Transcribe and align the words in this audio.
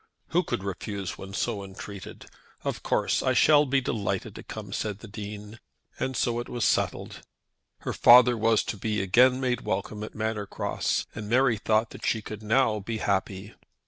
"Who 0.29 0.41
could 0.41 0.63
refuse 0.63 1.19
when 1.19 1.35
so 1.35 1.63
entreated? 1.63 2.25
Of 2.63 2.81
course 2.81 3.21
I 3.21 3.33
shall 3.33 3.67
be 3.67 3.81
delighted 3.81 4.33
to 4.33 4.41
come," 4.41 4.73
said 4.73 4.97
the 4.97 5.07
Dean. 5.07 5.59
And 5.99 6.17
so 6.17 6.39
it 6.39 6.49
was 6.49 6.65
settled. 6.65 7.21
Her 7.81 7.93
father 7.93 8.35
was 8.35 8.63
to 8.63 8.77
be 8.77 8.99
again 8.99 9.39
made 9.39 9.61
welcome 9.61 10.03
at 10.03 10.15
Manor 10.15 10.47
Cross, 10.47 11.05
and 11.13 11.29
Mary 11.29 11.57
thought 11.57 11.91
that 11.91 12.03
she 12.03 12.23
could 12.23 12.41
now 12.41 12.79
be 12.79 12.97
happy. 12.97 13.53